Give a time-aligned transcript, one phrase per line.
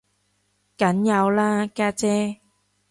[0.79, 2.39] 梗有啦家姐